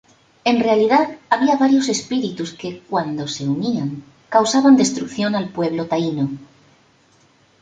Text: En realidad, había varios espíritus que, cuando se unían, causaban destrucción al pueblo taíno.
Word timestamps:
En 0.45 0.59
realidad, 0.59 1.19
había 1.29 1.57
varios 1.57 1.87
espíritus 1.87 2.55
que, 2.55 2.81
cuando 2.89 3.27
se 3.27 3.47
unían, 3.47 4.03
causaban 4.29 4.75
destrucción 4.75 5.35
al 5.35 5.49
pueblo 5.49 5.85
taíno. 5.85 6.27